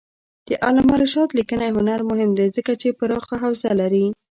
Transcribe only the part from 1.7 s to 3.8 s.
هنر مهم دی ځکه چې پراخه حوزه